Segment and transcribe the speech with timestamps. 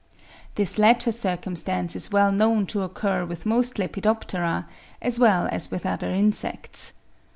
[0.55, 4.67] This latter circumstance is well known to occur with most Lepidoptera,
[4.99, 6.93] as well as with other insects.